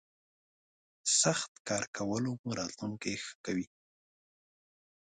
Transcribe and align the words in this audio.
سخت 1.21 1.51
کار 1.67 1.83
کولو 1.95 2.31
مو 2.41 2.51
راتلوونکی 2.59 3.13
ښه 3.23 3.33
کوي. 3.45 3.67